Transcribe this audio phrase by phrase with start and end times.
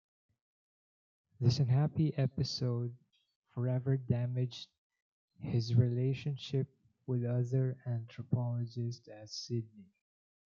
[1.39, 2.95] This unhappy episode
[3.53, 4.67] forever damaged
[5.41, 6.65] his relationship
[7.05, 9.91] with other anthropologists at Sydney.